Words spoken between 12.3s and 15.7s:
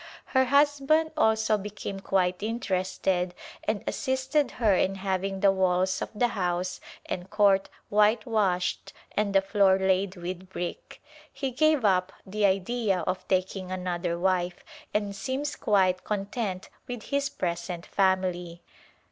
idea of taking another wife and seems